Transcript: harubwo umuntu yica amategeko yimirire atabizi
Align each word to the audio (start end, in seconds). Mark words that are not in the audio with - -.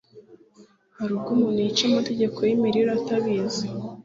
harubwo 0.97 1.29
umuntu 1.35 1.57
yica 1.65 1.83
amategeko 1.89 2.37
yimirire 2.47 2.89
atabizi 2.97 3.67